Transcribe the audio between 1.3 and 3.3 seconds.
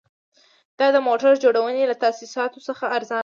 جوړونې له تاسیساتو څخه ارزانه دي